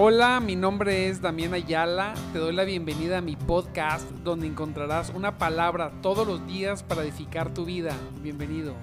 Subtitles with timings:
[0.00, 2.14] Hola, mi nombre es Damián Ayala.
[2.32, 7.02] Te doy la bienvenida a mi podcast donde encontrarás una palabra todos los días para
[7.02, 7.90] edificar tu vida.
[8.22, 8.74] Bienvenido.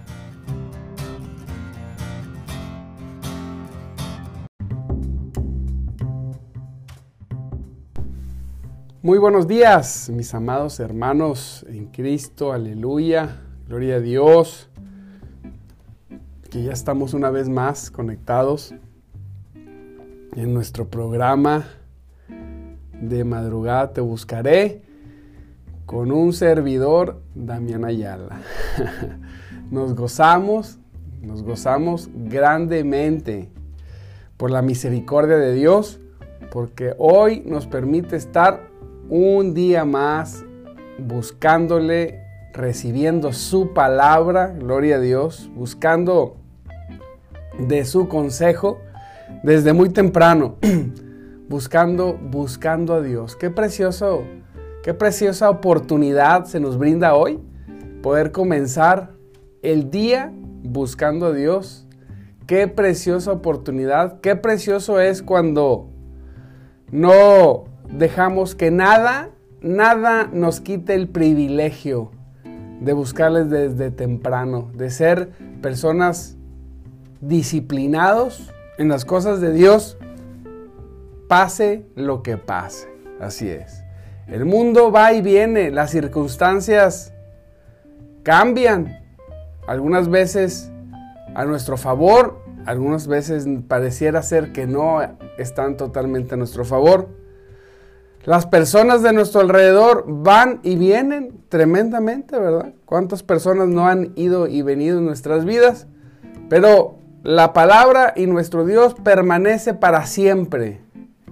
[9.01, 12.51] Muy buenos días, mis amados hermanos en Cristo.
[12.51, 13.41] Aleluya.
[13.69, 14.69] Gloria a Dios.
[16.51, 18.75] Que ya estamos una vez más conectados
[20.35, 21.65] en nuestro programa
[22.91, 24.81] de madrugada te buscaré
[25.85, 28.41] con un servidor, Damián Ayala.
[29.71, 30.77] Nos gozamos,
[31.21, 33.49] nos gozamos grandemente
[34.37, 35.99] por la misericordia de Dios,
[36.51, 38.67] porque hoy nos permite estar
[39.09, 40.45] un día más
[40.99, 42.21] buscándole,
[42.53, 46.35] recibiendo su palabra, gloria a Dios, buscando
[47.57, 48.77] de su consejo
[49.43, 50.55] desde muy temprano,
[51.49, 53.35] buscando, buscando a Dios.
[53.35, 54.23] Qué precioso,
[54.83, 57.39] qué preciosa oportunidad se nos brinda hoy
[58.01, 59.11] poder comenzar
[59.61, 60.31] el día
[60.63, 61.87] buscando a Dios.
[62.47, 65.89] Qué preciosa oportunidad, qué precioso es cuando
[66.91, 72.11] no dejamos que nada, nada nos quite el privilegio
[72.79, 76.37] de buscarles desde temprano, de ser personas
[77.21, 79.97] disciplinados en las cosas de Dios,
[81.27, 82.87] pase lo que pase.
[83.19, 83.83] Así es.
[84.27, 87.13] El mundo va y viene, las circunstancias
[88.23, 88.99] cambian.
[89.67, 90.71] Algunas veces
[91.35, 94.99] a nuestro favor, algunas veces pareciera ser que no
[95.37, 97.09] están totalmente a nuestro favor.
[98.23, 102.73] Las personas de nuestro alrededor van y vienen tremendamente, ¿verdad?
[102.85, 105.85] ¿Cuántas personas no han ido y venido en nuestras vidas?
[106.49, 110.79] Pero la palabra y nuestro Dios permanece para siempre.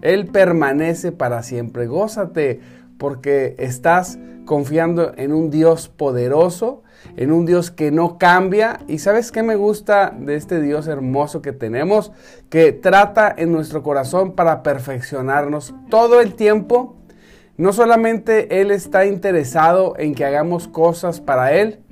[0.01, 1.85] Él permanece para siempre.
[1.85, 2.61] Gózate
[2.97, 6.81] porque estás confiando en un Dios poderoso,
[7.15, 8.79] en un Dios que no cambia.
[8.87, 12.11] ¿Y sabes qué me gusta de este Dios hermoso que tenemos?
[12.49, 16.97] Que trata en nuestro corazón para perfeccionarnos todo el tiempo.
[17.55, 21.83] No solamente Él está interesado en que hagamos cosas para Él,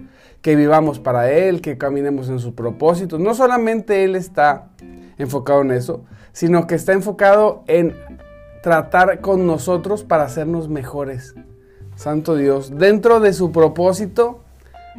[0.42, 3.20] que vivamos para Él, que caminemos en sus propósitos.
[3.20, 4.70] No solamente Él está
[5.18, 7.96] enfocado en eso, sino que está enfocado en
[8.64, 11.36] tratar con nosotros para hacernos mejores.
[11.96, 14.44] Santo Dios, dentro de su propósito,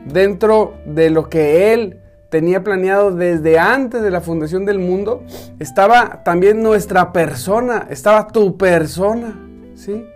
[0.06, 1.98] dentro de lo que Él
[2.30, 5.22] tenía planeado desde antes de la fundación del mundo,
[5.58, 9.38] estaba también nuestra persona, estaba tu persona,
[9.74, 10.06] ¿sí?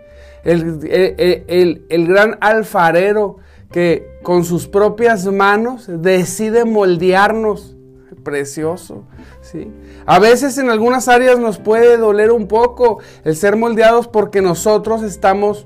[0.43, 3.37] El, el, el gran alfarero
[3.71, 7.77] que con sus propias manos decide moldearnos.
[8.25, 9.05] Precioso,
[9.39, 9.71] ¿sí?
[10.05, 15.01] A veces en algunas áreas nos puede doler un poco el ser moldeados porque nosotros
[15.01, 15.65] estamos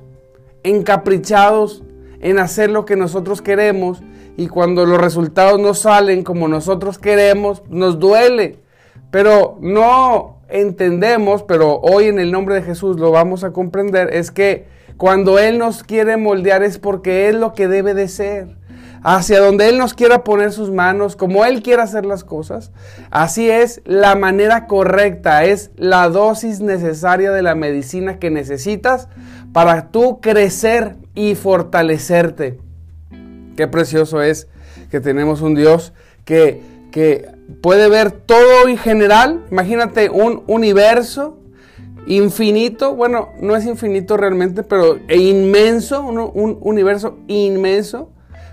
[0.62, 1.82] encaprichados
[2.20, 4.04] en hacer lo que nosotros queremos
[4.38, 8.60] y cuando los resultados no salen como nosotros queremos, nos duele.
[9.10, 14.30] Pero no entendemos, pero hoy en el nombre de Jesús lo vamos a comprender, es
[14.30, 14.68] que
[15.02, 18.50] cuando Él nos quiere moldear es porque es lo que debe de ser.
[19.02, 22.72] Hacia donde Él nos quiera poner sus manos, como Él quiera hacer las cosas.
[23.10, 29.08] Así es la manera correcta, es la dosis necesaria de la medicina que necesitas
[29.54, 32.60] para tú crecer y fortalecerte.
[33.58, 34.50] Qué precioso es
[34.92, 35.94] que tenemos un Dios
[36.26, 36.62] que,
[36.92, 37.28] que
[37.64, 39.42] puede ver todo en general.
[39.50, 41.41] Imagínate un universo
[42.08, 48.10] infinito, bueno, no es infinito realmente, pero inmenso, un, universo inmenso,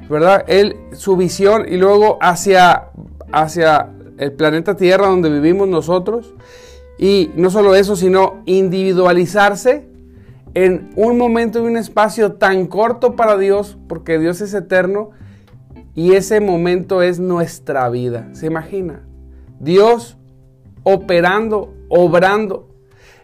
[0.09, 0.45] ¿verdad?
[0.49, 2.91] Él, su visión y luego hacia,
[3.33, 6.35] hacia el planeta Tierra donde vivimos nosotros.
[6.99, 9.87] Y no solo eso, sino individualizarse
[10.55, 15.11] en un momento y un espacio tan corto para Dios, porque Dios es eterno
[15.95, 18.29] y ese momento es nuestra vida.
[18.33, 19.05] ¿Se imagina?
[19.61, 20.17] Dios
[20.83, 22.69] operando, obrando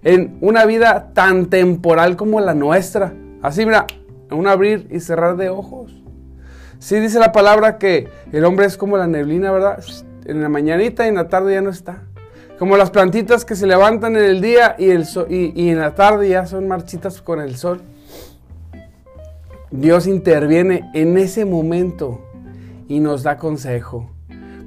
[0.04, 3.14] en una vida tan temporal como la nuestra.
[3.42, 3.86] Así, mira,
[4.30, 5.92] un abrir y cerrar de ojos.
[6.78, 9.82] Sí dice la palabra que el hombre es como la neblina, ¿verdad?
[10.26, 12.02] En la mañanita y en la tarde ya no está.
[12.58, 16.46] Como las plantitas que se levantan en el día y, y, en la tarde ya
[16.46, 17.80] son marchitas con el sol.
[19.70, 22.20] Dios interviene en ese momento
[22.86, 24.10] y nos da consejo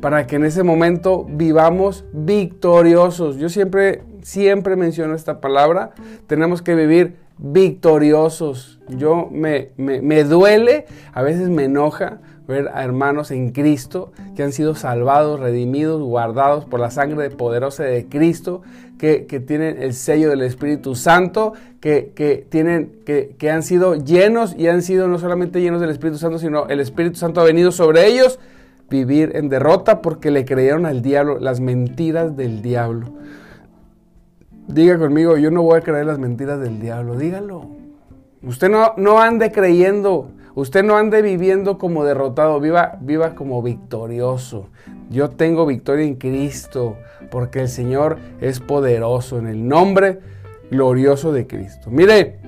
[0.02, 3.38] para que en ese momento vivamos victoriosos.
[3.38, 5.92] Yo siempre siempre menciono esta palabra,
[6.28, 8.78] tenemos que vivir victoriosos.
[8.90, 14.52] Yo me, me, duele, a veces me enoja ver a hermanos en Cristo que han
[14.52, 18.64] sido salvados, redimidos, guardados por la sangre poderosa de Cristo,
[19.00, 24.68] que, tienen el sello del Espíritu Santo, que, tienen, que, que han sido llenos y
[24.68, 28.06] han sido no solamente llenos del Espíritu Santo, sino el Espíritu Santo ha venido sobre
[28.08, 28.40] ellos
[28.90, 33.14] vivir en derrota porque le creyeron al diablo, las mentiras del diablo.
[34.68, 37.68] Diga conmigo, yo no voy a creer las mentiras del diablo, dígalo.
[38.44, 44.68] Usted no, no ande creyendo, usted no ande viviendo como derrotado, viva, viva como victorioso.
[45.10, 46.98] Yo tengo victoria en Cristo
[47.32, 50.20] porque el Señor es poderoso en el nombre
[50.70, 51.90] glorioso de Cristo.
[51.90, 52.40] Mire,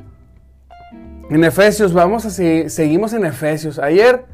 [1.29, 3.79] en Efesios, vamos a seguir, seguimos en Efesios.
[3.79, 4.25] Ayer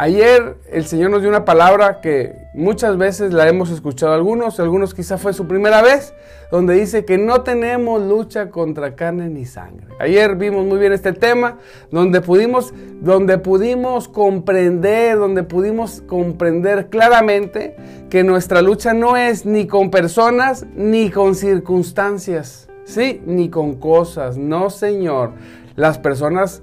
[0.00, 4.94] Ayer el Señor nos dio una palabra que muchas veces la hemos escuchado algunos, algunos
[4.94, 6.14] quizá fue su primera vez,
[6.52, 9.88] donde dice que no tenemos lucha contra carne ni sangre.
[9.98, 11.58] Ayer vimos muy bien este tema,
[11.90, 17.74] donde pudimos, donde pudimos comprender, donde pudimos comprender claramente
[18.08, 24.38] que nuestra lucha no es ni con personas ni con circunstancias, sí, ni con cosas,
[24.38, 25.32] no Señor.
[25.74, 26.62] Las personas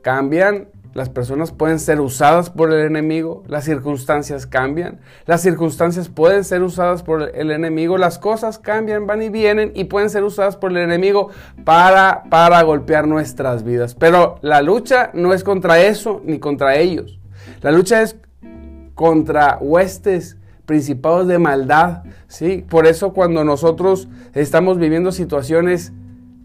[0.00, 6.44] cambian, las personas pueden ser usadas por el enemigo, las circunstancias cambian, las circunstancias pueden
[6.44, 10.56] ser usadas por el enemigo, las cosas cambian, van y vienen y pueden ser usadas
[10.56, 11.30] por el enemigo
[11.64, 13.94] para, para golpear nuestras vidas.
[13.94, 17.18] Pero la lucha no es contra eso ni contra ellos.
[17.62, 18.16] La lucha es
[18.94, 20.36] contra huestes
[20.66, 22.64] principados de maldad, ¿sí?
[22.68, 25.92] Por eso cuando nosotros estamos viviendo situaciones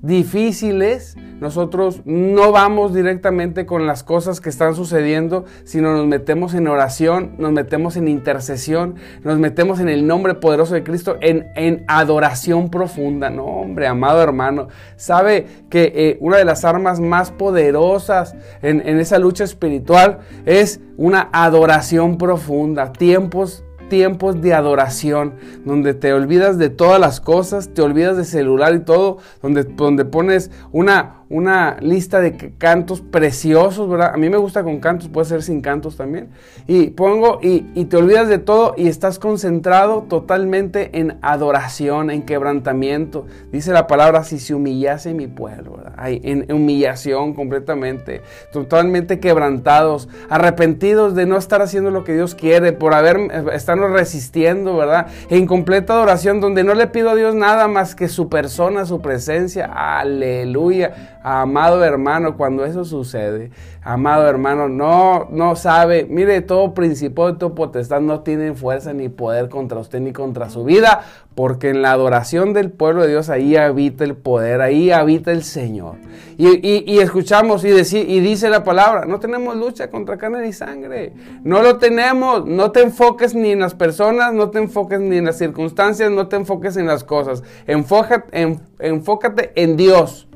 [0.01, 6.67] difíciles, nosotros no vamos directamente con las cosas que están sucediendo, sino nos metemos en
[6.67, 11.83] oración, nos metemos en intercesión, nos metemos en el nombre poderoso de Cristo, en, en
[11.87, 13.29] adoración profunda.
[13.29, 18.99] No, hombre, amado hermano, sabe que eh, una de las armas más poderosas en, en
[18.99, 25.35] esa lucha espiritual es una adoración profunda, tiempos tiempos de adoración,
[25.65, 30.05] donde te olvidas de todas las cosas, te olvidas de celular y todo, donde, donde
[30.05, 34.11] pones una, una lista de cantos preciosos, ¿verdad?
[34.13, 36.29] A mí me gusta con cantos, puede ser sin cantos también.
[36.67, 43.25] Y pongo y, te olvidas de todo y estás concentrado totalmente en adoración, en quebrantamiento.
[43.51, 45.93] Dice la palabra, si se humillase mi pueblo, ¿verdad?
[46.07, 48.21] en humillación completamente,
[48.51, 53.17] totalmente quebrantados, arrepentidos de no estar haciendo lo que Dios quiere, por haber,
[53.53, 55.07] estarnos resistiendo, ¿verdad?
[55.29, 59.01] En completa adoración, donde no le pido a Dios nada más que su persona, su
[59.01, 59.65] presencia.
[59.65, 63.51] Aleluya Amado hermano, cuando eso sucede,
[63.83, 69.09] amado hermano, no, no sabe, mire, todo principio de tu potestad no tiene fuerza ni
[69.09, 71.01] poder contra usted ni contra su vida,
[71.35, 75.43] porque en la adoración del pueblo de Dios ahí habita el poder, ahí habita el
[75.43, 75.95] Señor.
[76.37, 81.11] Y, escuchamos y, y dice la palabra, no tenemos lucha contra carne ni sangre,
[81.43, 85.25] no lo tenemos, no te enfoques ni en las personas, no te enfoques ni en
[85.25, 90.26] las circunstancias, no te enfoques en las cosas, enfócate enfócate en Dios.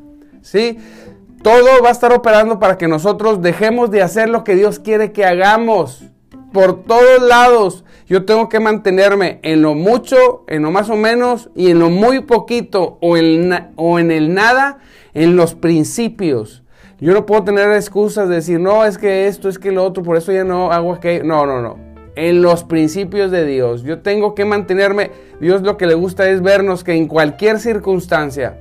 [0.42, 0.78] ¿Sí?
[1.44, 5.12] Todo va a estar operando para que nosotros dejemos de hacer lo que Dios quiere
[5.12, 6.04] que hagamos.
[6.54, 11.50] Por todos lados yo tengo que mantenerme en lo mucho, en lo más o menos
[11.56, 14.80] y en lo muy poquito o en, o en el nada,
[15.14, 16.62] en los principios.
[17.00, 20.04] Yo no puedo tener excusas de decir, no, es que esto, es que lo otro,
[20.04, 21.24] por eso ya no hago aquello.
[21.24, 21.78] No, no, no.
[22.16, 23.82] En los principios de Dios.
[23.82, 25.10] Yo tengo que mantenerme.
[25.40, 28.60] Dios lo que le gusta es vernos que en cualquier circunstancia,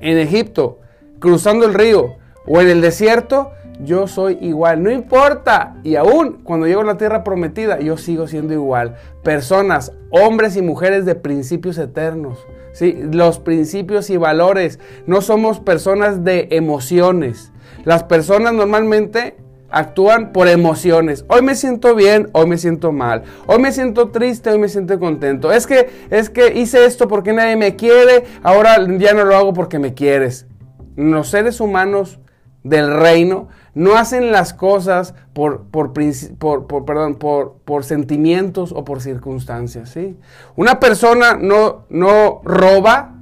[0.00, 0.78] en Egipto,
[1.20, 3.52] cruzando el río o en el desierto,
[3.84, 5.76] yo soy igual, no importa.
[5.84, 8.96] Y aún cuando llego a la tierra prometida, yo sigo siendo igual.
[9.22, 12.38] Personas, hombres y mujeres de principios eternos.
[12.72, 12.98] ¿sí?
[13.10, 14.78] Los principios y valores.
[15.06, 17.52] No somos personas de emociones.
[17.84, 19.36] Las personas normalmente
[19.70, 21.24] actúan por emociones.
[21.28, 23.22] Hoy me siento bien, hoy me siento mal.
[23.46, 25.52] Hoy me siento triste, hoy me siento contento.
[25.52, 29.54] Es que es que hice esto porque nadie me quiere, ahora ya no lo hago
[29.54, 30.49] porque me quieres
[30.96, 32.18] los seres humanos
[32.62, 39.90] del reino no hacen las cosas por, por, perdón, por, por, sentimientos o por circunstancias.
[39.90, 40.16] ¿sí?
[40.56, 43.14] Una persona no, no roba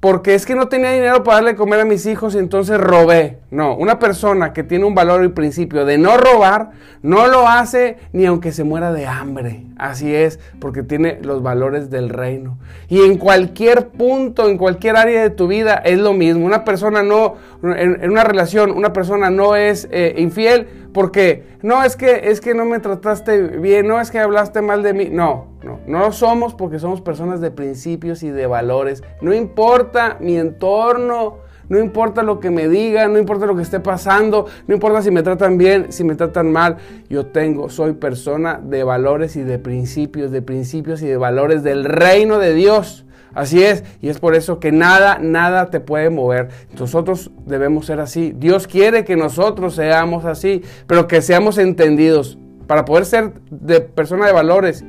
[0.00, 3.38] porque es que no tenía dinero para darle comer a mis hijos y entonces robé.
[3.50, 6.70] No, una persona que tiene un valor y principio de no robar,
[7.02, 9.64] no lo hace ni aunque se muera de hambre.
[9.76, 12.58] Así es, porque tiene los valores del reino.
[12.88, 16.46] Y en cualquier punto, en cualquier área de tu vida es lo mismo.
[16.46, 21.96] Una persona no, en, una relación, una persona no es eh, infiel porque no es
[21.96, 25.08] que es que no me trataste bien, no es que hablaste mal de mí.
[25.10, 29.02] No, no, lo somos porque somos personas de principios y de valores.
[29.20, 33.80] No importa mi entorno, no importa lo que me digan, no importa lo que esté
[33.80, 36.78] pasando, no importa si me tratan bien, si me tratan mal,
[37.10, 41.84] yo tengo, soy persona de valores y de principios, de principios y de valores del
[41.84, 43.04] reino de Dios.
[43.34, 46.48] Así es, y es por eso que nada, nada te puede mover.
[46.78, 48.34] Nosotros debemos ser así.
[48.36, 52.38] Dios quiere que nosotros seamos así, pero que seamos entendidos.
[52.66, 54.84] Para poder ser de persona de valores,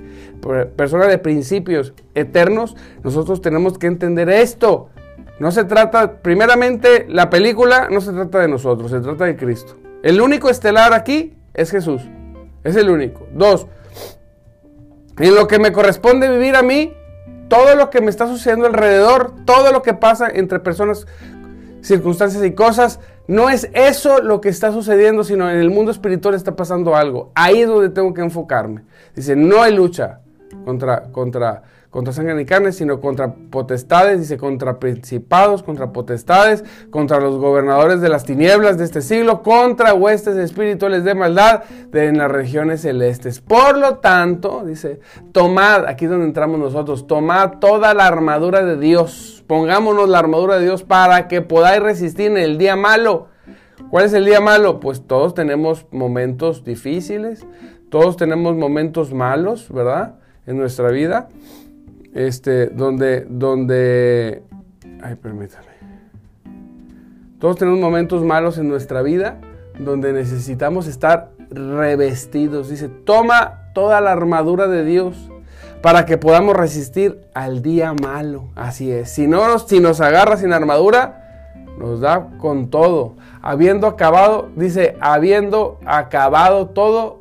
[0.75, 4.89] persona de principios eternos, nosotros tenemos que entender esto.
[5.39, 9.75] No se trata, primeramente, la película no se trata de nosotros, se trata de Cristo.
[10.03, 12.01] El único estelar aquí es Jesús.
[12.63, 13.25] Es el único.
[13.33, 13.67] Dos,
[15.19, 16.93] en lo que me corresponde vivir a mí,
[17.49, 21.07] todo lo que me está sucediendo alrededor, todo lo que pasa entre personas,
[21.81, 26.35] circunstancias y cosas, no es eso lo que está sucediendo, sino en el mundo espiritual
[26.35, 27.31] está pasando algo.
[27.35, 28.83] Ahí es donde tengo que enfocarme.
[29.15, 30.21] Dice, no hay lucha
[30.65, 37.19] contra, contra contra sangre ni carne, sino contra potestades, dice, contra principados, contra potestades, contra
[37.19, 42.19] los gobernadores de las tinieblas de este siglo, contra huestes espirituales de maldad de, en
[42.19, 43.41] las regiones celestes.
[43.41, 44.99] Por lo tanto, dice,
[45.31, 50.59] tomad, aquí es donde entramos nosotros, tomad toda la armadura de Dios, pongámonos la armadura
[50.59, 53.29] de Dios para que podáis resistir en el día malo.
[53.89, 54.79] ¿Cuál es el día malo?
[54.79, 57.47] Pues todos tenemos momentos difíciles,
[57.89, 60.19] todos tenemos momentos malos, ¿verdad?
[60.45, 61.29] En nuestra vida
[62.13, 64.43] este, donde, donde,
[65.01, 65.67] ay, permítame.
[67.39, 69.39] Todos tenemos momentos malos en nuestra vida
[69.79, 72.69] donde necesitamos estar revestidos.
[72.69, 75.15] Dice, toma toda la armadura de Dios
[75.81, 78.49] para que podamos resistir al día malo.
[78.55, 79.09] Así es.
[79.09, 83.15] Si, no nos, si nos agarra sin armadura, nos da con todo.
[83.41, 87.18] Habiendo acabado, dice, habiendo acabado todo,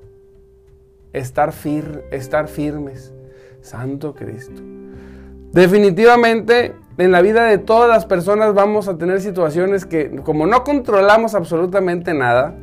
[1.18, 3.12] estar, fir, estar firmes.
[3.60, 4.62] Santo Cristo.
[5.52, 10.64] Definitivamente en la vida de todas las personas vamos a tener situaciones que como no
[10.64, 12.54] controlamos absolutamente nada,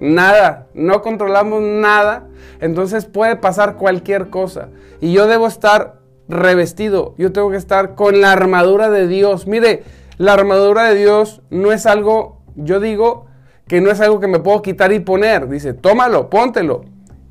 [0.00, 2.26] nada, no controlamos nada,
[2.60, 4.68] entonces puede pasar cualquier cosa.
[5.00, 9.46] Y yo debo estar revestido, yo tengo que estar con la armadura de Dios.
[9.46, 9.82] Mire,
[10.16, 13.26] la armadura de Dios no es algo, yo digo
[13.68, 15.48] que no es algo que me puedo quitar y poner.
[15.48, 16.84] Dice, tómalo, póntelo.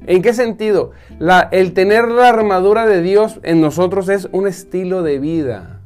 [0.06, 0.92] ¿En qué sentido?
[1.52, 5.82] el tener la armadura de Dios en nosotros es un estilo de vida.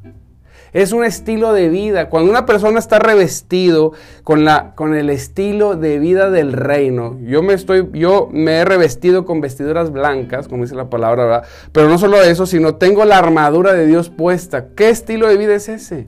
[0.74, 2.10] Es un estilo de vida.
[2.10, 3.94] Cuando una persona está revestido
[4.24, 8.66] con, la, con el estilo de vida del reino, yo me, estoy, yo me he
[8.66, 11.44] revestido con vestiduras blancas, como dice la palabra, ¿verdad?
[11.72, 14.70] Pero no solo eso, sino tengo la armadura de Dios puesta.
[14.76, 16.08] ¿Qué estilo de vida es ese?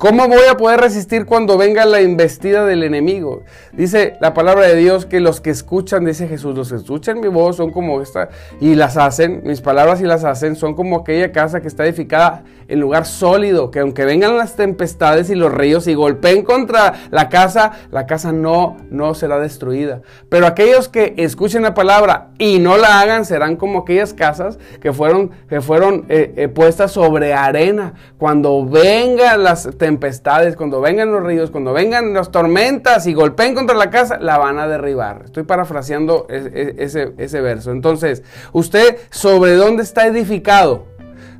[0.00, 3.42] ¿Cómo voy a poder resistir cuando venga la investida del enemigo?
[3.72, 7.28] Dice la palabra de Dios que los que escuchan, dice Jesús, los que escuchan mi
[7.28, 8.30] voz son como esta
[8.62, 12.44] y las hacen, mis palabras y las hacen, son como aquella casa que está edificada
[12.70, 17.28] en lugar sólido, que aunque vengan las tempestades y los ríos y golpeen contra la
[17.28, 20.02] casa, la casa no, no será destruida.
[20.28, 24.92] Pero aquellos que escuchen la palabra y no la hagan serán como aquellas casas que
[24.92, 27.94] fueron, que fueron eh, eh, puestas sobre arena.
[28.18, 33.56] Cuando vengan las tempestades, tempestades, cuando vengan los ríos, cuando vengan las tormentas y golpeen
[33.56, 35.22] contra la casa, la van a derribar.
[35.24, 37.72] Estoy parafraseando ese, ese verso.
[37.72, 40.86] Entonces, ¿usted sobre dónde está edificado?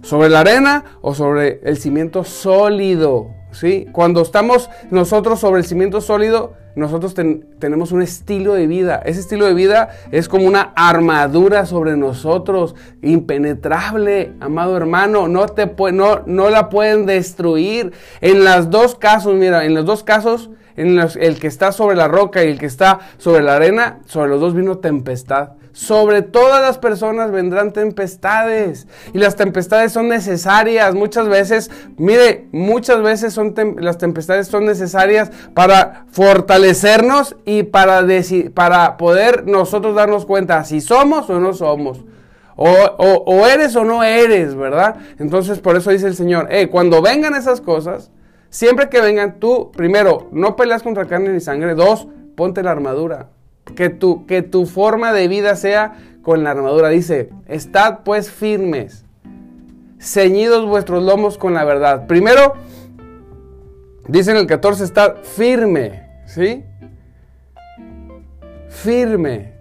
[0.02, 3.28] ¿Sobre la arena o sobre el cimiento sólido?
[3.52, 3.86] ¿Sí?
[3.92, 7.14] Cuando estamos nosotros sobre el cimiento sólido, nosotros
[7.58, 9.02] tenemos un estilo de vida.
[9.04, 15.28] Ese estilo de vida es como una armadura sobre nosotros, impenetrable, amado hermano.
[15.28, 17.92] No, te no, no la pueden destruir.
[18.20, 22.08] En los dos casos, mira, en los dos casos, en el que está sobre la
[22.08, 25.59] roca y el que está sobre la arena, sobre los dos vino tempestad.
[25.72, 30.94] Sobre todas las personas vendrán tempestades y las tempestades son necesarias.
[30.94, 38.04] Muchas veces, mire, muchas veces son las tempestades son necesarias para fortalecernos y para,
[38.52, 42.04] para poder nosotros darnos cuenta si somos o no somos.
[42.56, 44.96] O, eres o no eres, ¿verdad?
[45.18, 48.10] Entonces por eso dice el Señor, eh, cuando vengan esas cosas,
[48.50, 51.74] siempre que vengan, tú, primero, no peleas contra carne ni sangre.
[51.74, 53.28] Dos, ponte la armadura.
[53.76, 56.88] Que tu, que tu forma de vida sea con la armadura.
[56.88, 59.04] Dice, estad pues firmes,
[59.98, 62.06] ceñidos vuestros lomos con la verdad.
[62.06, 62.54] Primero,
[64.08, 66.64] dice en el 14, estad firme, ¿sí?
[68.68, 69.54] Firme.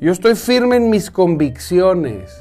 [0.00, 2.36] Yo estoy firme en mis convicciones.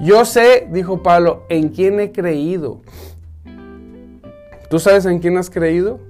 [0.00, 2.80] Yo sé, dijo Pablo, en quién he creído.
[4.68, 6.00] ¿Tú sabes en quién has creído?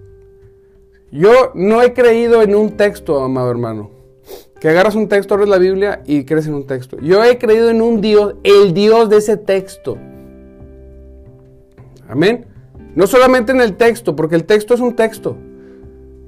[1.10, 3.90] Yo no he creído en un texto, amado hermano.
[4.60, 6.98] Que agarras un texto, abres la Biblia y crees en un texto.
[7.00, 9.96] Yo he creído en un Dios, el Dios de ese texto.
[12.08, 12.46] Amén.
[12.94, 15.36] No solamente en el texto, porque el texto es un texto.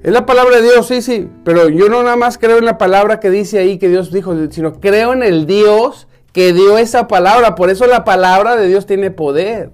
[0.01, 2.77] Es la palabra de Dios, sí, sí, pero yo no nada más creo en la
[2.77, 7.07] palabra que dice ahí que Dios dijo, sino creo en el Dios que dio esa
[7.07, 7.55] palabra.
[7.55, 9.71] Por eso la palabra de Dios tiene poder.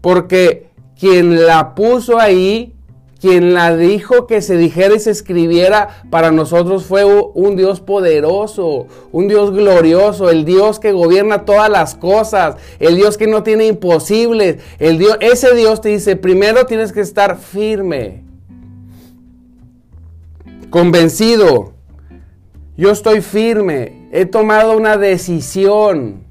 [0.00, 2.74] Porque quien la puso ahí,
[3.22, 8.88] quien la dijo que se dijera y se escribiera para nosotros fue un Dios poderoso,
[9.12, 13.66] un Dios glorioso, el Dios que gobierna todas las cosas, el Dios que no tiene
[13.66, 18.24] imposibles, el Dios, ese Dios te dice, primero tienes que estar firme
[20.72, 21.74] convencido.
[22.76, 24.08] Yo estoy firme.
[24.10, 26.24] He tomado una decisión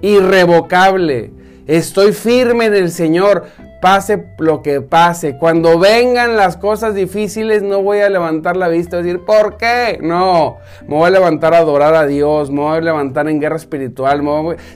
[0.00, 1.32] irrevocable.
[1.66, 3.48] Estoy firme en el Señor.
[3.80, 5.38] Pase lo que pase.
[5.38, 9.98] Cuando vengan las cosas difíciles, no voy a levantar la vista y decir, ¿por qué?
[10.02, 10.58] No.
[10.86, 12.50] Me voy a levantar a adorar a Dios.
[12.50, 14.22] Me voy a levantar en guerra espiritual.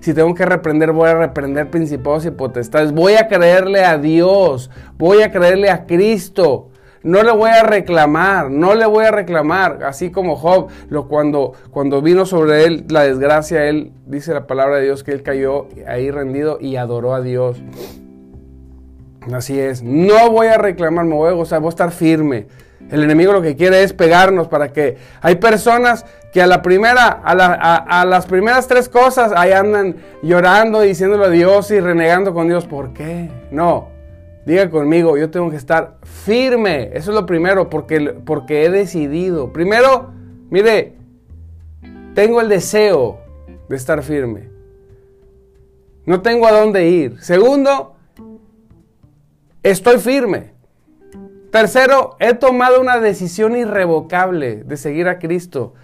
[0.01, 2.93] si tengo que reprender, voy a reprender principados y potestades.
[2.93, 4.71] Voy a creerle a Dios.
[4.97, 6.71] Voy a creerle a Cristo.
[7.05, 9.85] No le voy a reclamar, no le voy a reclamar.
[9.85, 14.77] Así como Job, lo, cuando, cuando vino sobre él la desgracia, él dice la palabra
[14.77, 17.63] de Dios que él cayó ahí rendido y adoró a Dios.
[19.33, 22.47] Así es, no voy a reclamar, me voy a voy a estar firme.
[22.91, 27.23] El enemigo lo que quiere es pegarnos para que hay personas que a la primera,
[27.25, 32.67] a, las primeras tres cosas ahí andan llorando, diciéndole a Dios y renegando con Dios.
[32.67, 33.31] ¿Por qué?
[33.51, 33.89] No,
[34.45, 36.91] Diga conmigo, yo tengo que estar firme.
[36.93, 39.53] Eso es lo primero, porque, porque he decidido.
[39.53, 40.13] Primero,
[40.51, 40.95] mire,
[42.15, 43.21] tengo el deseo
[43.69, 44.51] de estar firme.
[46.05, 47.19] No tengo a dónde ir.
[47.23, 47.97] Segundo,
[49.65, 50.53] estoy firme.
[51.51, 55.75] Tercero, he tomado una decisión irrevocable de seguir a Cristo.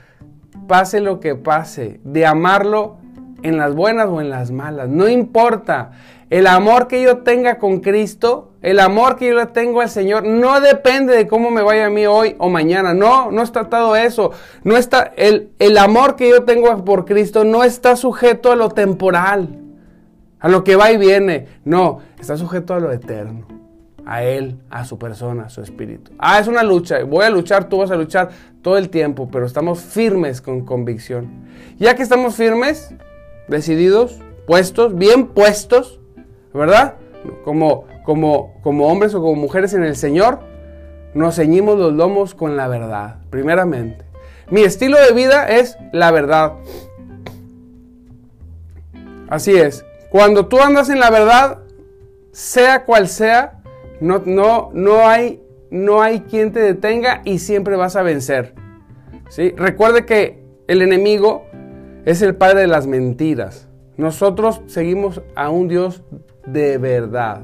[0.66, 2.98] Pase lo que pase, de amarlo
[3.42, 4.88] en las buenas o en las malas.
[4.88, 5.92] No importa.
[6.28, 10.24] El amor que yo tenga con Cristo, el amor que yo le tengo al Señor,
[10.24, 12.94] no depende de cómo me vaya a mí hoy o mañana.
[12.94, 14.30] No, no está todo eso.
[14.62, 18.68] No está, el, el amor que yo tengo por Cristo no está sujeto a lo
[18.68, 19.58] temporal,
[20.38, 21.46] a lo que va y viene.
[21.64, 23.59] No, está sujeto a lo eterno.
[24.10, 26.10] A Él, a su persona, a su espíritu.
[26.18, 27.04] Ah, es una lucha.
[27.04, 31.28] Voy a luchar, tú vas a luchar todo el tiempo, pero estamos firmes con convicción.
[31.78, 32.92] Ya que estamos firmes,
[33.46, 34.18] decididos,
[34.48, 36.00] puestos, bien puestos,
[36.52, 36.94] ¿verdad?
[37.44, 40.40] Como, como, como hombres o como mujeres en el Señor,
[41.14, 44.04] nos ceñimos los lomos con la verdad, primeramente.
[44.50, 46.54] Mi estilo de vida es la verdad.
[49.28, 49.84] Así es.
[50.10, 51.60] Cuando tú andas en la verdad,
[52.32, 53.59] sea cual sea,
[54.00, 58.54] no, no, no, hay, no hay quien te detenga y siempre vas a vencer.
[59.28, 59.54] ¿sí?
[59.56, 61.44] Recuerde que el enemigo
[62.04, 63.68] es el padre de las mentiras.
[63.96, 66.02] Nosotros seguimos a un Dios
[66.46, 67.42] de verdad.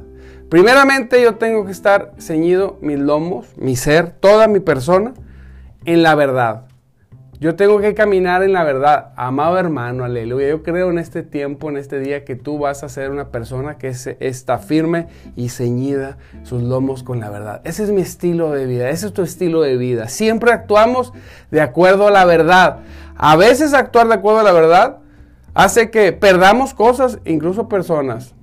[0.49, 5.13] Primeramente yo tengo que estar ceñido mis lomos, mi ser, toda mi persona,
[5.85, 6.66] en la verdad.
[7.39, 9.11] Yo tengo que caminar en la verdad.
[9.15, 10.49] Amado hermano, aleluya.
[10.49, 13.77] Yo creo en este tiempo, en este día, que tú vas a ser una persona
[13.77, 13.89] que
[14.21, 17.61] está firme y ceñida sus lomos con la verdad.
[17.65, 20.09] Ese es mi estilo de vida, ese es tu estilo de vida.
[20.09, 21.13] Siempre actuamos
[21.51, 22.79] de acuerdo a la verdad.
[23.17, 24.99] A veces actuar de acuerdo a la verdad
[25.53, 28.35] hace que perdamos cosas, incluso personas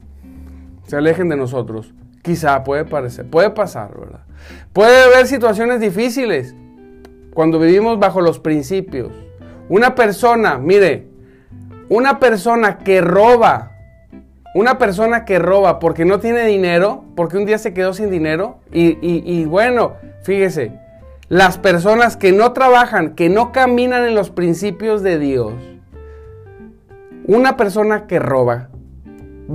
[0.86, 1.94] se alejen de nosotros.
[2.22, 4.22] Quizá puede parecer, puede pasar, ¿verdad?
[4.72, 6.56] Puede haber situaciones difíciles
[7.34, 9.12] cuando vivimos bajo los principios.
[9.70, 11.08] Una persona, mire,
[11.90, 13.72] una persona que roba,
[14.56, 18.60] una persona que roba porque no tiene dinero, porque un día se quedó sin dinero,
[18.72, 19.94] y, y bueno,
[20.24, 20.72] fíjese,
[21.30, 25.54] las personas que no trabajan, que no caminan en los principios de Dios,
[27.26, 28.70] una persona que roba,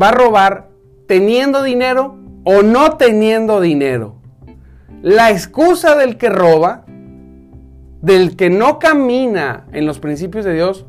[0.01, 0.69] va a robar
[1.07, 4.17] teniendo dinero o no teniendo dinero.
[5.03, 6.85] La excusa del que roba,
[8.03, 10.87] del que no camina en los principios de Dios,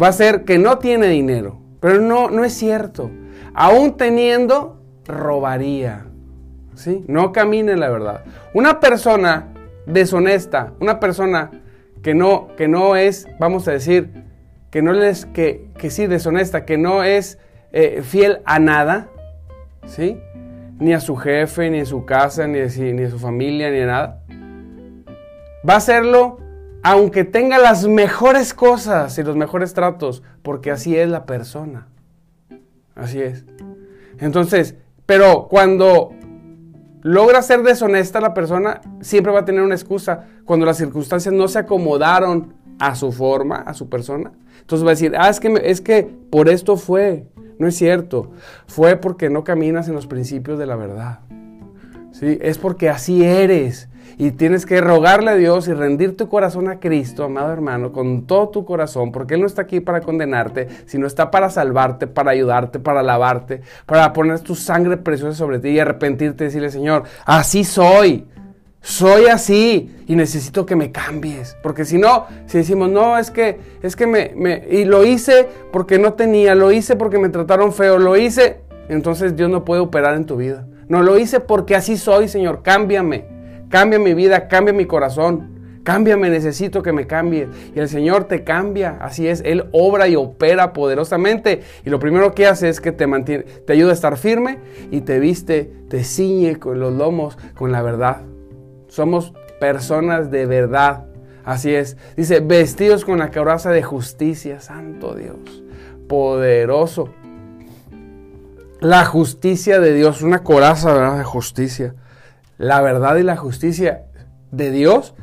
[0.00, 1.60] va a ser que no tiene dinero.
[1.80, 3.10] Pero no, no es cierto.
[3.54, 6.06] Aún teniendo, robaría.
[6.74, 7.04] ¿Sí?
[7.06, 8.24] No camina en la verdad.
[8.54, 9.48] Una persona
[9.86, 11.50] deshonesta, una persona
[12.02, 14.10] que no, que no es, vamos a decir,
[14.70, 17.38] que no es, que, que sí, deshonesta, que no es
[17.72, 19.08] eh, fiel a nada,
[19.86, 20.18] ¿sí?
[20.78, 23.80] Ni a su jefe, ni a su casa, ni a, ni a su familia, ni
[23.80, 24.21] a nada.
[25.68, 26.38] Va a hacerlo
[26.82, 31.86] aunque tenga las mejores cosas y los mejores tratos, porque así es la persona.
[32.96, 33.44] Así es.
[34.18, 34.74] Entonces,
[35.06, 36.10] pero cuando
[37.02, 40.26] logra ser deshonesta la persona, siempre va a tener una excusa.
[40.44, 44.94] Cuando las circunstancias no se acomodaron a su forma, a su persona, entonces va a
[44.94, 47.26] decir, ah, es que, es que por esto fue,
[47.58, 48.32] No es cierto.
[48.66, 51.20] Fue porque no caminas en los principios de la verdad.
[52.10, 52.38] ¿Sí?
[52.40, 53.88] Es porque así eres.
[54.18, 58.26] Y tienes que rogarle a Dios y rendir tu corazón a Cristo, amado hermano, con
[58.26, 62.30] todo tu corazón, porque Él no está aquí para condenarte, sino está para salvarte, para
[62.30, 67.04] ayudarte, para lavarte, para poner tu sangre preciosa sobre ti y arrepentirte y decirle, Señor,
[67.24, 68.26] así soy.
[68.84, 71.56] Soy así y necesito que me cambies.
[71.62, 75.48] Porque si no, si decimos, no, es que, es que me, me, y lo hice
[75.70, 79.80] porque no tenía, lo hice porque me trataron feo, lo hice, entonces Dios no puede
[79.80, 80.66] operar en tu vida.
[80.88, 83.24] No, lo hice porque así soy, Señor, cámbiame.
[83.72, 85.80] Cambia mi vida, cambia mi corazón.
[85.82, 87.48] Cámbiame, necesito que me cambie.
[87.74, 89.40] Y el Señor te cambia, así es.
[89.46, 91.62] Él obra y opera poderosamente.
[91.82, 94.58] Y lo primero que hace es que te, mantiene, te ayuda a estar firme
[94.90, 98.20] y te viste, te ciñe con los lomos, con la verdad.
[98.88, 101.06] Somos personas de verdad.
[101.42, 101.96] Así es.
[102.14, 104.60] Dice, vestidos con la coraza de justicia.
[104.60, 105.64] Santo Dios.
[106.10, 107.08] Poderoso.
[108.80, 110.20] La justicia de Dios.
[110.20, 111.94] Una coraza de justicia
[112.58, 114.04] la verdad y la justicia
[114.50, 115.14] de Dios,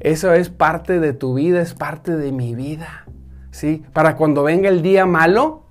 [0.00, 3.06] eso es parte de tu vida, es parte de mi vida.
[3.50, 3.82] ¿Sí?
[3.92, 5.66] Para cuando venga el día malo,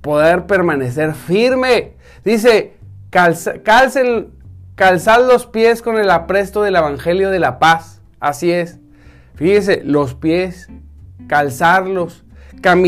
[0.00, 1.94] poder permanecer firme.
[2.24, 2.74] Dice,
[3.10, 4.30] calcen,
[4.74, 8.00] calzad los pies con el apresto del Evangelio de la paz.
[8.20, 8.78] Así es.
[9.34, 10.68] Fíjese, los pies,
[11.26, 12.24] calzarlos.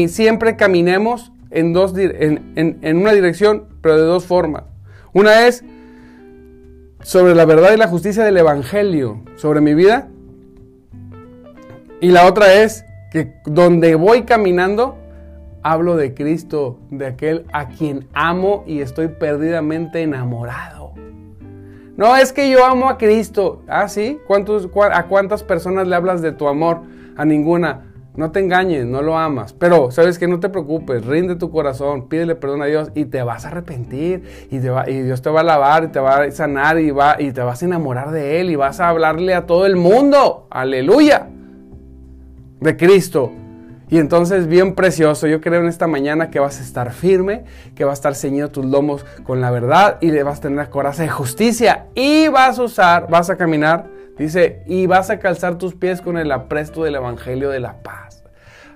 [0.09, 4.65] siempre caminemos en, dos, en, en una dirección, pero de dos formas.
[5.13, 5.65] Una es
[7.07, 10.09] sobre la verdad y la justicia del Evangelio sobre mi vida.
[12.01, 14.97] Y la otra es que donde voy caminando,
[15.63, 20.95] hablo de Cristo, de aquel a quien amo y estoy perdidamente enamorado.
[21.97, 23.63] No es que yo amo a Cristo.
[23.69, 24.19] Ah, sí.
[24.27, 26.81] ¿Cuántos, ¿A cuántas personas le hablas de tu amor?
[27.17, 27.85] A ninguna.
[28.17, 29.53] No te engañes, no lo amas.
[29.53, 33.23] Pero, ¿sabes que No te preocupes, rinde tu corazón, pídele perdón a Dios y te
[33.23, 34.49] vas a arrepentir.
[34.51, 37.17] Y, va, y Dios te va a lavar y te va a sanar y, va,
[37.19, 40.47] y te vas a enamorar de Él y vas a hablarle a todo el mundo.
[40.51, 41.29] Aleluya.
[42.61, 43.33] De Cristo.
[43.89, 47.45] Y entonces, bien precioso, yo creo en esta mañana que vas a estar firme,
[47.77, 50.69] que vas a estar ceñido tus lomos con la verdad y le vas a tener
[50.71, 53.87] coraza de justicia y vas a usar, vas a caminar,
[54.25, 58.25] dice, y vas a calzar tus pies con el apresto del Evangelio de la paz.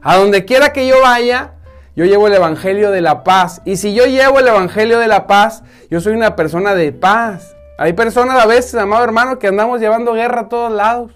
[0.03, 1.53] A donde quiera que yo vaya,
[1.97, 3.63] yo llevo el Evangelio de la paz.
[3.65, 7.57] Y si yo llevo el Evangelio de la paz, yo soy una persona de paz.
[7.79, 11.13] Hay personas a veces, amado hermano, que andamos llevando guerra a todos lados.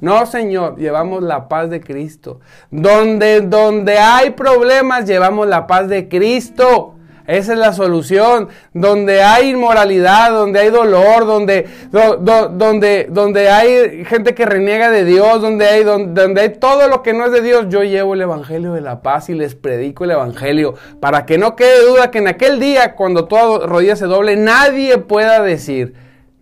[0.00, 2.40] No, Señor, llevamos la paz de Cristo.
[2.70, 6.94] Donde, donde hay problemas, llevamos la paz de Cristo.
[7.28, 8.48] Esa es la solución.
[8.72, 15.42] Donde hay inmoralidad, donde hay dolor, donde, donde, donde hay gente que reniega de Dios,
[15.42, 18.72] donde hay, donde, hay todo lo que no es de Dios, yo llevo el Evangelio
[18.72, 20.74] de la paz y les predico el Evangelio.
[21.00, 24.96] Para que no quede duda que en aquel día, cuando toda rodilla se doble, nadie
[24.96, 25.92] pueda decir,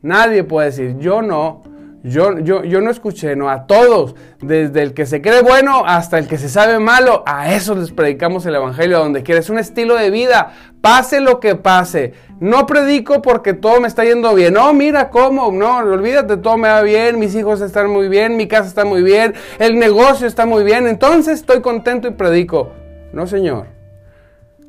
[0.03, 1.65] nadie puede decir, yo no.
[2.09, 6.19] Yo, yo, yo, no escuché, no, a todos, desde el que se cree bueno hasta
[6.19, 9.43] el que se sabe malo, a esos les predicamos el Evangelio a donde quiera.
[9.49, 12.15] Un estilo de vida, pase lo que pase.
[12.39, 14.55] No predico porque todo me está yendo bien.
[14.55, 18.47] No, mira cómo, no, olvídate, todo me va bien, mis hijos están muy bien, mi
[18.47, 22.71] casa está muy bien, el negocio está muy bien, entonces estoy contento y predico.
[23.13, 23.67] No, Señor.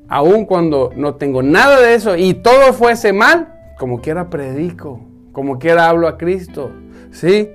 [0.09, 5.01] Aun cuando no tengo nada de eso y todo fuese mal, como quiera predico,
[5.33, 6.71] como quiera hablo a Cristo.
[7.17, 7.49] ¿Sí?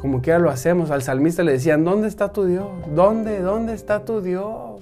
[0.00, 0.90] Como quiera lo hacemos.
[0.90, 2.66] Al salmista le decían, ¿dónde está tu Dios?
[2.92, 3.38] ¿Dónde?
[3.38, 4.80] ¿Dónde está tu Dios?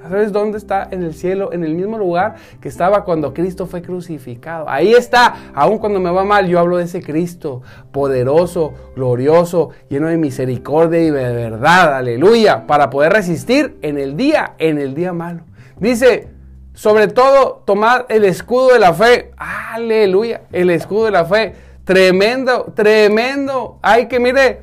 [0.00, 0.86] ¿Sabes dónde está?
[0.92, 4.68] En el cielo, en el mismo lugar que estaba cuando Cristo fue crucificado.
[4.68, 5.50] Ahí está.
[5.54, 11.00] Aun cuando me va mal, yo hablo de ese Cristo poderoso, glorioso, lleno de misericordia
[11.00, 11.96] y de verdad.
[11.96, 12.64] Aleluya.
[12.68, 15.40] Para poder resistir en el día, en el día malo.
[15.80, 16.28] Dice,
[16.74, 19.32] sobre todo, tomar el escudo de la fe.
[19.36, 20.42] Aleluya.
[20.52, 21.66] El escudo de la fe.
[21.86, 23.78] Tremendo, tremendo.
[23.80, 24.62] Hay que, mire,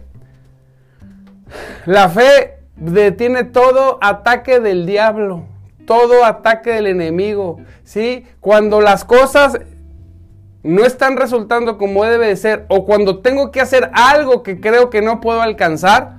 [1.85, 5.45] la fe detiene todo ataque del diablo,
[5.87, 8.25] todo ataque del enemigo, ¿sí?
[8.41, 9.57] Cuando las cosas
[10.63, 14.89] no están resultando como debe de ser o cuando tengo que hacer algo que creo
[14.89, 16.17] que no puedo alcanzar,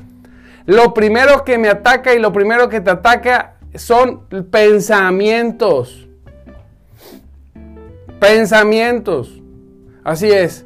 [0.64, 6.08] lo primero que me ataca y lo primero que te ataca son pensamientos.
[8.18, 9.42] Pensamientos.
[10.02, 10.64] Así es.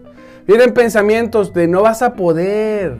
[0.48, 2.96] Vienen pensamientos de no vas a poder,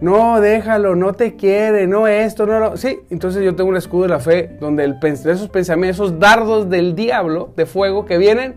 [0.00, 2.76] no, déjalo, no te quiere, no esto, no lo...
[2.76, 6.94] Sí, entonces yo tengo un escudo de la fe donde esos pensamientos, esos dardos del
[6.94, 8.54] diablo de fuego que vienen,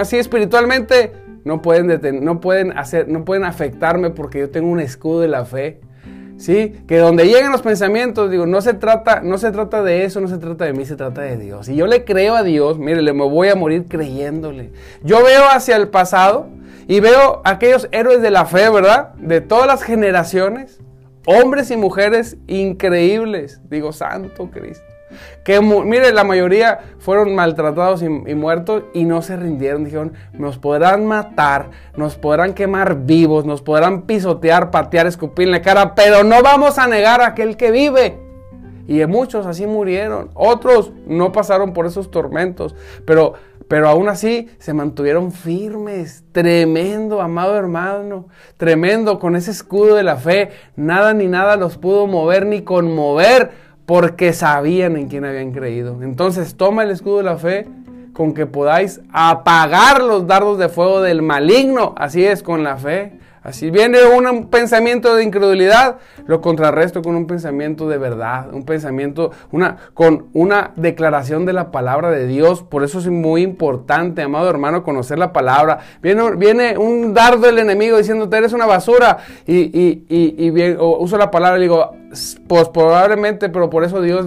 [0.00, 1.12] así espiritualmente,
[1.44, 5.44] no pueden, no pueden hacer, no pueden afectarme porque yo tengo un escudo de la
[5.44, 5.80] fe.
[6.36, 6.72] ¿sí?
[6.88, 10.26] Que donde lleguen los pensamientos, digo, no se trata, no se trata de eso, no
[10.26, 11.68] se trata de mí, se trata de Dios.
[11.68, 14.72] Y yo le creo a Dios, mire, me voy a morir creyéndole.
[15.04, 16.48] Yo veo hacia el pasado
[16.86, 19.14] y veo aquellos héroes de la fe, ¿verdad?
[19.14, 20.80] De todas las generaciones,
[21.26, 23.60] hombres y mujeres increíbles.
[23.68, 24.84] Digo, Santo Cristo.
[25.44, 29.84] Que mire, la mayoría fueron maltratados y, muertos y no se rindieron.
[29.84, 35.62] Dijeron, nos podrán matar, nos podrán quemar vivos, nos podrán pisotear, patear, escupir en la
[35.62, 38.18] cara, pero no vamos a negar a aquel que vive.
[38.86, 40.30] Y muchos así murieron.
[40.34, 42.74] Otros no pasaron por esos tormentos,
[43.06, 43.34] pero,
[43.74, 46.22] pero aún así se mantuvieron firmes.
[46.30, 48.28] Tremendo, amado hermano.
[48.56, 50.50] Tremendo, con ese escudo de la fe.
[50.76, 53.50] Nada ni nada los pudo mover ni conmover
[53.84, 56.04] porque sabían en quién habían creído.
[56.04, 57.66] Entonces toma el escudo de la fe
[58.12, 61.96] con que podáis apagar los dardos de fuego del maligno.
[61.98, 63.18] Así es, con la fe.
[63.44, 69.32] Así viene un pensamiento de incredulidad, lo contrarresto con un pensamiento de verdad, un pensamiento,
[69.52, 72.62] una, con una declaración de la palabra de Dios.
[72.62, 75.80] Por eso es muy importante, amado hermano, conocer la palabra.
[76.00, 81.18] Viene, viene un dardo del enemigo diciéndote eres una basura y, y, y, y uso
[81.18, 81.94] la palabra y digo,
[82.46, 84.26] pues probablemente, pero por eso Dios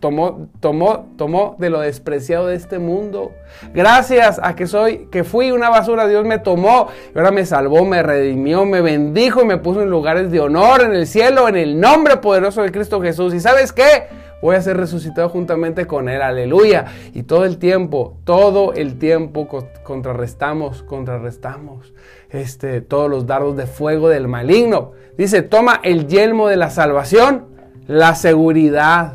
[0.00, 3.32] tomó, tomó, tomó de lo despreciado de este mundo.
[3.74, 7.84] Gracias a que soy, que fui una basura, Dios me tomó y ahora me salvó,
[7.84, 11.56] me redimió, me bendijo y me puso en lugares de honor en el cielo, en
[11.56, 13.34] el nombre poderoso de Cristo Jesús.
[13.34, 14.06] ¿Y sabes qué?
[14.40, 16.86] Voy a ser resucitado juntamente con Él, aleluya.
[17.12, 19.48] Y todo el tiempo, todo el tiempo
[19.82, 21.92] contrarrestamos, contrarrestamos
[22.30, 24.92] este, todos los dardos de fuego del maligno.
[25.16, 27.46] Dice, toma el yelmo de la salvación,
[27.86, 29.14] la seguridad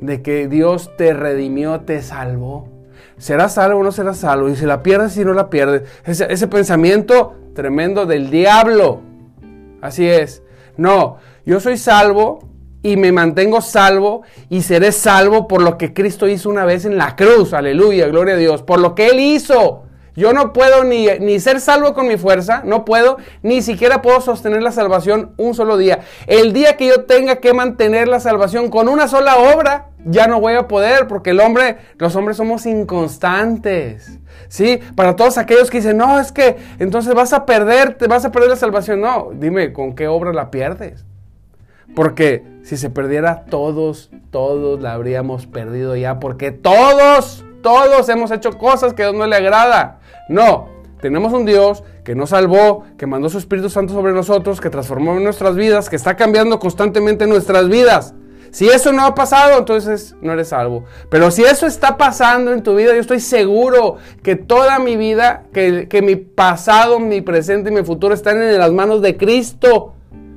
[0.00, 2.68] de que Dios te redimió, te salvó.
[3.18, 4.48] ¿Serás salvo o no serás salvo?
[4.48, 5.88] Y si la pierdes y no la pierdes.
[6.04, 9.00] Ese, ese pensamiento tremendo del diablo.
[9.80, 10.42] Así es.
[10.76, 12.40] No, yo soy salvo
[12.82, 16.98] y me mantengo salvo y seré salvo por lo que Cristo hizo una vez en
[16.98, 17.54] la cruz.
[17.54, 18.62] Aleluya, gloria a Dios.
[18.62, 19.85] Por lo que Él hizo.
[20.16, 24.20] Yo no puedo ni, ni, ser salvo con mi fuerza, no puedo, ni siquiera puedo
[24.22, 26.00] sostener la salvación un solo día.
[26.26, 30.40] El día que yo tenga que mantener la salvación con una sola obra, ya no
[30.40, 34.18] voy a poder, porque el hombre, los hombres somos inconstantes.
[34.48, 34.80] ¿Sí?
[34.94, 38.32] Para todos aquellos que dicen, no, es que entonces vas a perder, te vas a
[38.32, 39.00] perder la salvación.
[39.00, 41.04] No, dime, ¿con qué obra la pierdes?
[41.94, 48.56] Porque si se perdiera todos, todos la habríamos perdido ya, porque todos, todos hemos hecho
[48.56, 49.98] cosas que a Dios no le agrada.
[50.28, 50.68] No,
[51.00, 55.18] tenemos un Dios que nos salvó, que mandó su Espíritu Santo sobre nosotros, que transformó
[55.18, 58.14] nuestras vidas, que está cambiando constantemente nuestras vidas.
[58.52, 60.84] Si eso no ha pasado, entonces no eres salvo.
[61.10, 65.42] Pero si eso está pasando en tu vida, yo estoy seguro que toda mi vida,
[65.52, 69.95] que, que mi pasado, mi presente y mi futuro están en las manos de Cristo.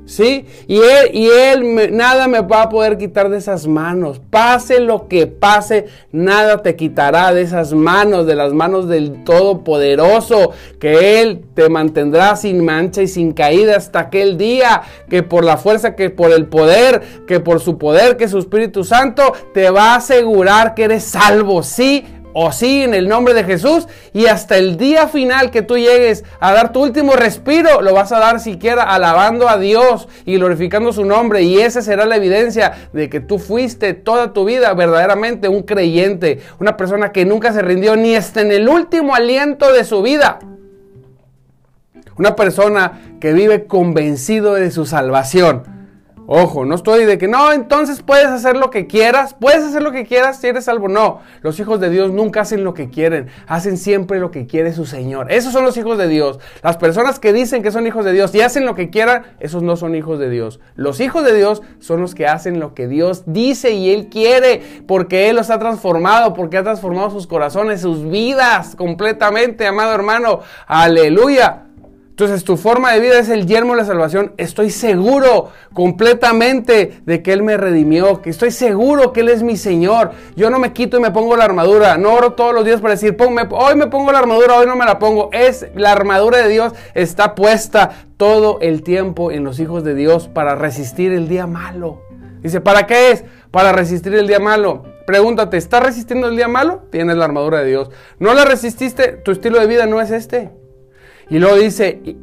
[0.10, 0.48] ¿Sí?
[0.68, 4.20] Y Él, y él nada me va a poder quitar de esas manos.
[4.32, 10.50] Pase lo que pase, nada te quitará de esas manos, de las manos del Todopoderoso,
[10.80, 15.58] que Él te mantendrá sin mancha y sin caída hasta aquel día, que por la
[15.58, 19.94] fuerza, que por el poder, que por su poder, que su Espíritu Santo te va
[19.94, 21.62] a asegurar que eres salvo.
[21.62, 25.78] Sí, o sí en el nombre de Jesús y hasta el día final que tú
[25.78, 30.36] llegues a dar tu último respiro, lo vas a dar siquiera alabando a Dios y
[30.36, 34.74] glorificando su nombre y esa será la evidencia de que tú fuiste toda tu vida
[34.74, 39.72] verdaderamente un creyente, una persona que nunca se rindió ni hasta en el último aliento
[39.72, 40.40] de su vida.
[42.18, 45.79] Una persona que vive convencido de su salvación
[46.32, 49.92] Ojo, no estoy de que no, entonces puedes hacer lo que quieras, puedes hacer lo
[49.92, 50.88] que quieras si eres salvo.
[50.88, 54.72] No, los hijos de Dios nunca hacen lo que quieren, hacen siempre lo que quiere
[54.72, 55.32] su Señor.
[55.32, 56.40] Esos son los hijos de Dios.
[56.62, 59.64] Las personas que dicen que son hijos de Dios y hacen lo que quieran, esos
[59.64, 60.60] no son hijos de Dios.
[60.76, 64.62] Los hijos de Dios son los que hacen lo que Dios dice y Él quiere,
[64.86, 70.42] porque Él los ha transformado, porque ha transformado sus corazones, sus vidas completamente, amado hermano.
[70.68, 71.69] Aleluya.
[72.20, 74.34] Entonces tu forma de vida es el yermo de la salvación.
[74.36, 79.56] Estoy seguro completamente de que Él me redimió, que estoy seguro que Él es mi
[79.56, 80.12] Señor.
[80.36, 81.96] Yo no me quito y me pongo la armadura.
[81.96, 84.84] No oro todos los días para decir, hoy me pongo la armadura, hoy no me
[84.84, 85.30] la pongo.
[85.32, 90.28] Es la armadura de Dios está puesta todo el tiempo en los hijos de Dios
[90.28, 92.02] para resistir el día malo.
[92.42, 93.24] Dice, ¿para qué es?
[93.50, 94.84] Para resistir el día malo.
[95.08, 96.82] Pregúntate, ¿estás resistiendo el día malo?
[96.92, 97.92] Tienes la armadura de Dios.
[98.20, 99.14] ¿No la resististe?
[99.14, 100.52] Tu estilo de vida no es este.
[101.30, 102.18] Y luego dice,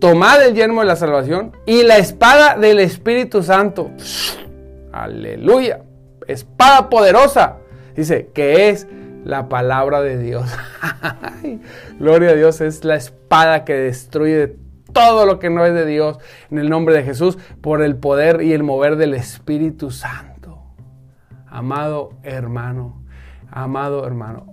[0.00, 3.90] tomad el yermo de la salvación y la espada del Espíritu Santo.
[4.92, 5.80] Aleluya.
[6.26, 7.56] Espada poderosa.
[7.96, 8.86] Dice que es
[9.24, 10.54] la palabra de Dios.
[11.98, 14.56] Gloria a Dios, es la espada que destruye
[14.92, 16.18] todo lo que no es de Dios
[16.50, 20.62] en el nombre de Jesús por el poder y el mover del Espíritu Santo.
[21.46, 23.02] Amado hermano,
[23.50, 24.52] amado hermano,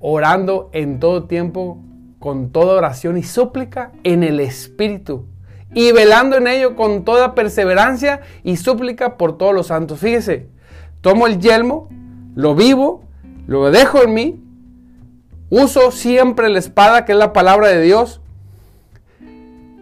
[0.00, 1.82] orando en todo tiempo
[2.20, 5.26] con toda oración y súplica en el Espíritu
[5.74, 9.98] y velando en ello con toda perseverancia y súplica por todos los santos.
[9.98, 10.46] Fíjese,
[11.00, 11.88] tomo el yelmo,
[12.34, 13.02] lo vivo,
[13.46, 14.44] lo dejo en mí,
[15.48, 18.20] uso siempre la espada que es la palabra de Dios,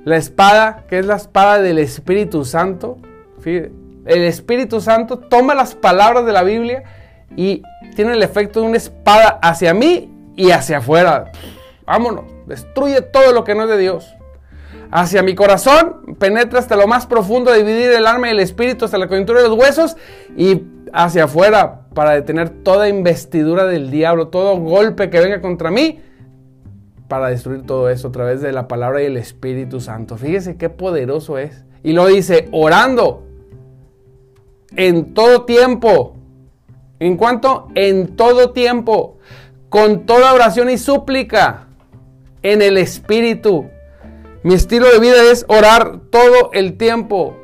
[0.05, 2.99] la espada que es la espada del Espíritu Santo.
[3.45, 6.85] El Espíritu Santo toma las palabras de la Biblia
[7.37, 7.63] y
[7.97, 11.33] tiene el efecto de una espada hacia mí y hacia afuera.
[11.89, 14.15] Vámonos, destruye todo lo que no es de Dios.
[14.91, 18.99] Hacia mi corazón, penetra hasta lo más profundo, dividir el alma y el espíritu hasta
[18.99, 19.97] la coyuntura de los huesos
[20.37, 26.01] y hacia afuera para detener toda investidura del diablo, todo golpe que venga contra mí,
[27.09, 30.19] para destruir todo eso a través de la palabra y el Espíritu Santo.
[30.19, 31.65] Fíjese qué poderoso es.
[31.83, 33.23] Y lo dice, orando
[34.77, 36.17] en todo tiempo.
[36.99, 37.69] ¿En cuanto?
[37.75, 39.17] En todo tiempo.
[39.71, 41.68] Con toda oración y súplica
[42.43, 43.67] en el Espíritu.
[44.43, 47.37] Mi estilo de vida es orar todo el tiempo.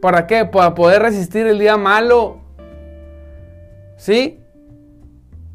[0.00, 0.44] ¿Para qué?
[0.44, 2.40] Para poder resistir el día malo.
[3.96, 4.40] ¿Sí?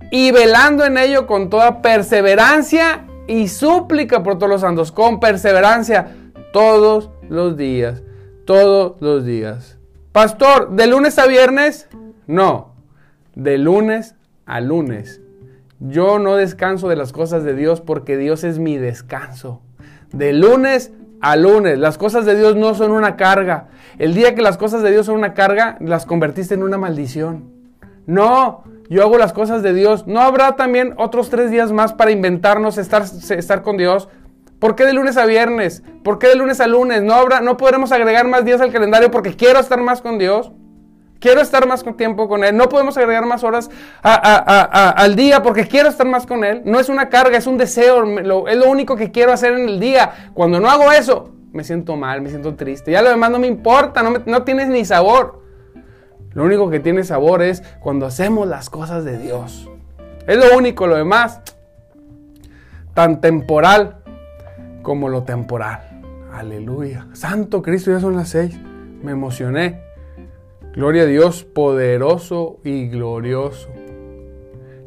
[0.10, 4.92] Y velando en ello con toda perseverancia y súplica por todos los santos.
[4.92, 6.08] Con perseverancia
[6.54, 8.04] todos los días.
[8.46, 9.78] Todos los días.
[10.14, 11.90] Pastor, ¿de lunes a viernes?
[12.26, 12.74] No.
[13.36, 15.22] De lunes a lunes.
[15.80, 19.62] Yo no descanso de las cosas de Dios porque Dios es mi descanso.
[20.12, 23.68] De lunes a lunes, las cosas de Dios no son una carga.
[24.00, 27.52] El día que las cosas de Dios son una carga, las convertiste en una maldición.
[28.06, 30.08] No, yo hago las cosas de Dios.
[30.08, 34.10] ¿No habrá también otros tres días más para inventarnos estar, estar con Dios?
[34.60, 35.84] ¿Por qué de lunes a viernes?
[36.04, 37.04] ¿Por qué de lunes a lunes?
[37.04, 40.52] ¿No, habrá, ¿No podremos agregar más días al calendario porque quiero estar más con Dios?
[41.20, 42.56] Quiero estar más tiempo con Él.
[42.56, 43.70] No podemos agregar más horas
[44.04, 46.62] al día porque quiero estar más con Él.
[46.66, 48.04] No es una carga, es un deseo.
[48.48, 50.32] es lo único que quiero hacer en el día.
[50.34, 52.92] Cuando no hago eso, me siento mal, me siento triste.
[52.92, 55.42] Ya lo demás no me importa, no, no tienes ni sabor.
[56.34, 59.68] Lo único que tiene sabor es cuando hacemos las cosas de Dios.
[60.28, 61.42] Es lo único, lo demás,
[62.94, 64.04] tan temporal
[64.84, 65.82] como lo temporal.
[66.32, 67.08] Aleluya.
[67.14, 68.60] Santo Cristo, ya son las seis.
[69.02, 69.87] Me emocioné.
[70.78, 73.68] Gloria a Dios, poderoso y glorioso.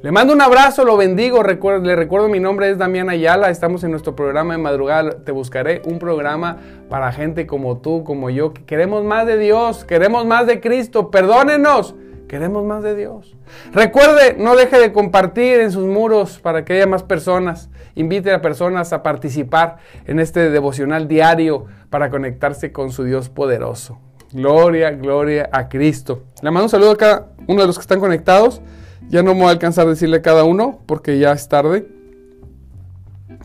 [0.05, 1.43] Le mando un abrazo, lo bendigo.
[1.43, 3.51] le recuerdo, mi nombre es Damián Ayala.
[3.51, 5.25] Estamos en nuestro programa de madrugada.
[5.25, 9.85] Te buscaré un programa para gente como tú, como yo, que queremos más de Dios,
[9.85, 11.11] queremos más de Cristo.
[11.11, 11.97] Perdónenos,
[12.29, 13.37] queremos más de Dios.
[13.73, 17.69] Recuerde, no deje de compartir en sus muros para que haya más personas.
[17.97, 23.99] Invite a personas a participar en este devocional diario para conectarse con su Dios poderoso.
[24.33, 26.25] Gloria, gloria a Cristo.
[26.43, 28.61] Le mando un saludo a cada uno de los que están conectados.
[29.09, 31.89] Ya no me voy a alcanzar a decirle a cada uno porque ya es tarde.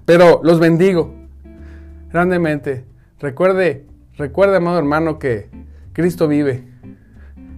[0.05, 1.13] Pero los bendigo
[2.11, 2.85] grandemente.
[3.19, 5.49] Recuerde, recuerde, amado hermano, que
[5.93, 6.63] Cristo vive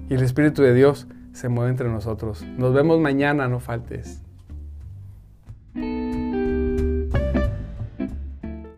[0.09, 2.43] y el Espíritu de Dios se mueve entre nosotros.
[2.57, 4.23] Nos vemos mañana, no faltes.